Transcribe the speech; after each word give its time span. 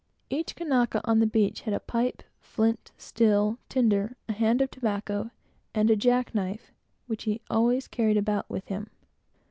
Each 0.31 0.55
Kanaka 0.55 0.99
on 1.07 1.19
the 1.19 1.27
beach 1.27 1.61
had 1.61 1.75
a 1.75 1.79
pipe, 1.79 2.23
flint, 2.39 2.91
steel, 2.97 3.59
tinder, 3.69 4.17
a 4.27 4.33
hand 4.33 4.59
of 4.59 4.71
tobacco, 4.71 5.29
and 5.75 5.91
a 5.91 5.95
jack 5.95 6.33
knife, 6.33 6.71
which 7.05 7.25
he 7.25 7.39
always 7.51 7.87
carried 7.87 8.17
about 8.17 8.49
with 8.49 8.65
him. 8.69 8.89